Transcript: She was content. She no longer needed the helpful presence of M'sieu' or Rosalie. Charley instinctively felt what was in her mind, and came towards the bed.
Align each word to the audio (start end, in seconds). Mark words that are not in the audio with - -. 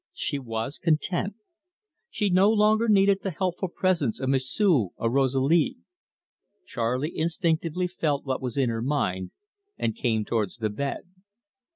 She 0.13 0.39
was 0.39 0.79
content. 0.79 1.35
She 2.09 2.31
no 2.31 2.49
longer 2.49 2.89
needed 2.89 3.19
the 3.21 3.29
helpful 3.29 3.67
presence 3.67 4.19
of 4.19 4.29
M'sieu' 4.31 4.89
or 4.97 5.11
Rosalie. 5.11 5.77
Charley 6.65 7.15
instinctively 7.15 7.85
felt 7.85 8.25
what 8.25 8.41
was 8.41 8.57
in 8.57 8.69
her 8.69 8.81
mind, 8.81 9.29
and 9.77 9.95
came 9.95 10.25
towards 10.25 10.57
the 10.57 10.71
bed. 10.71 11.03